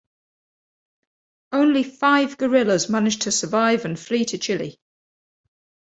[1.51, 4.79] Only five guerrillas managed to survive and flee to Chile.